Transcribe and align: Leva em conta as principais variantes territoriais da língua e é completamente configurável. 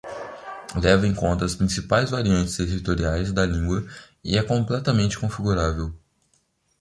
Leva 0.81 1.05
em 1.05 1.13
conta 1.13 1.45
as 1.45 1.53
principais 1.53 2.09
variantes 2.09 2.57
territoriais 2.57 3.31
da 3.31 3.45
língua 3.45 3.85
e 4.23 4.35
é 4.35 4.41
completamente 4.41 5.19
configurável. 5.19 5.93